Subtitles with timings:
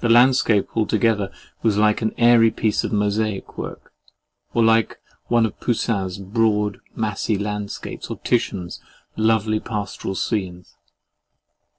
[0.00, 1.32] The landscape altogether
[1.62, 3.94] was like an airy piece of mosaic work,
[4.52, 8.80] or like one of Poussin's broad massy landscapes or Titian's
[9.16, 10.76] lovely pastoral scenes.